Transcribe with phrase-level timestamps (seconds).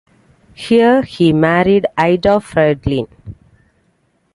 [0.55, 3.07] Here he married Ida Friedlin.